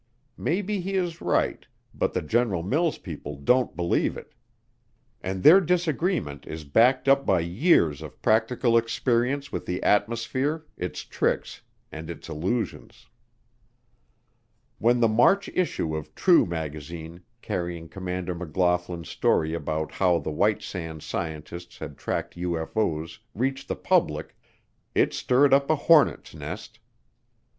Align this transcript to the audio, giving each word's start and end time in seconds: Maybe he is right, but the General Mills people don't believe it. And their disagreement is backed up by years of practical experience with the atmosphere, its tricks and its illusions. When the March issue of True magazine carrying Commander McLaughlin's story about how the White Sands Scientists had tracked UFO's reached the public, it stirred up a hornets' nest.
Maybe 0.39 0.81
he 0.81 0.95
is 0.95 1.21
right, 1.21 1.63
but 1.93 2.13
the 2.13 2.23
General 2.23 2.63
Mills 2.63 2.97
people 2.97 3.35
don't 3.35 3.75
believe 3.75 4.17
it. 4.17 4.33
And 5.21 5.43
their 5.43 5.61
disagreement 5.61 6.47
is 6.47 6.63
backed 6.63 7.07
up 7.07 7.23
by 7.23 7.41
years 7.41 8.01
of 8.01 8.19
practical 8.19 8.77
experience 8.77 9.51
with 9.51 9.67
the 9.67 9.83
atmosphere, 9.83 10.65
its 10.75 11.01
tricks 11.03 11.61
and 11.91 12.09
its 12.09 12.29
illusions. 12.29 13.09
When 14.79 15.01
the 15.01 15.07
March 15.07 15.49
issue 15.49 15.95
of 15.95 16.15
True 16.15 16.47
magazine 16.47 17.21
carrying 17.43 17.87
Commander 17.87 18.33
McLaughlin's 18.33 19.09
story 19.09 19.53
about 19.53 19.91
how 19.91 20.17
the 20.17 20.31
White 20.31 20.63
Sands 20.63 21.05
Scientists 21.05 21.77
had 21.77 21.95
tracked 21.95 22.35
UFO's 22.35 23.19
reached 23.35 23.67
the 23.67 23.75
public, 23.75 24.35
it 24.95 25.13
stirred 25.13 25.53
up 25.53 25.69
a 25.69 25.75
hornets' 25.75 26.33
nest. 26.33 26.79